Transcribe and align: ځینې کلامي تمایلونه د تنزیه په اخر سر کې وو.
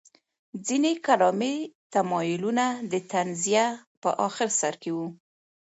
ځینې 0.67 0.91
کلامي 1.05 1.55
تمایلونه 1.93 2.65
د 2.91 2.93
تنزیه 3.11 3.65
په 4.01 4.09
اخر 4.27 4.47
سر 4.59 4.73
کې 4.81 4.91
وو. 4.97 5.07